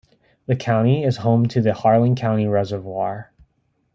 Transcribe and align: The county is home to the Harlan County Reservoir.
The 0.47 0.55
county 0.55 1.03
is 1.03 1.17
home 1.17 1.47
to 1.49 1.61
the 1.61 1.75
Harlan 1.75 2.15
County 2.15 2.47
Reservoir. 2.47 3.31